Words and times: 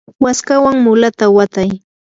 waskawan 0.23 0.77
mulata 0.85 1.25
watay. 1.35 1.69